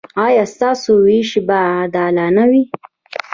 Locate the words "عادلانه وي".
1.75-2.63